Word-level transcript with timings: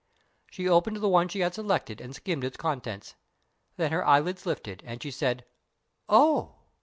She 0.49 0.67
opened 0.67 0.97
the 0.97 1.07
one 1.07 1.27
she 1.27 1.41
had 1.41 1.53
selected 1.53 2.01
and 2.01 2.15
skimmed 2.15 2.43
its 2.43 2.57
contents. 2.57 3.13
Then 3.77 3.91
her 3.91 4.03
eyelids 4.03 4.47
lifted, 4.47 4.81
and 4.83 4.99
she 5.03 5.11
said: 5.11 5.45
"Oh!" 6.09 6.55